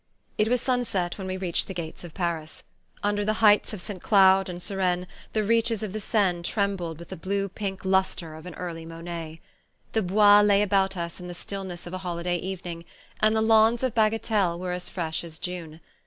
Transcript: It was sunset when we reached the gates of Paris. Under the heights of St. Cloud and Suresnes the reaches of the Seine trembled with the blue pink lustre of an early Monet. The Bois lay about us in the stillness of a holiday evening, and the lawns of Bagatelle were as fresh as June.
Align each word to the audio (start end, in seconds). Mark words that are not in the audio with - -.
It 0.39 0.47
was 0.47 0.59
sunset 0.61 1.19
when 1.19 1.27
we 1.27 1.37
reached 1.37 1.67
the 1.67 1.75
gates 1.75 2.03
of 2.03 2.15
Paris. 2.15 2.63
Under 3.03 3.23
the 3.23 3.33
heights 3.37 3.71
of 3.71 3.79
St. 3.79 4.01
Cloud 4.01 4.49
and 4.49 4.59
Suresnes 4.59 5.05
the 5.33 5.43
reaches 5.43 5.83
of 5.83 5.93
the 5.93 5.99
Seine 5.99 6.41
trembled 6.41 6.97
with 6.97 7.09
the 7.09 7.15
blue 7.15 7.47
pink 7.47 7.85
lustre 7.85 8.33
of 8.33 8.47
an 8.47 8.55
early 8.55 8.83
Monet. 8.83 9.41
The 9.91 10.01
Bois 10.01 10.41
lay 10.41 10.63
about 10.63 10.97
us 10.97 11.19
in 11.19 11.27
the 11.27 11.35
stillness 11.35 11.85
of 11.85 11.93
a 11.93 11.99
holiday 11.99 12.37
evening, 12.39 12.83
and 13.19 13.35
the 13.35 13.43
lawns 13.43 13.83
of 13.83 13.93
Bagatelle 13.93 14.57
were 14.57 14.71
as 14.71 14.89
fresh 14.89 15.23
as 15.23 15.37
June. 15.37 15.79